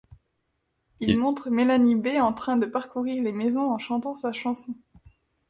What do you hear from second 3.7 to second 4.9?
en chantant sa chanson.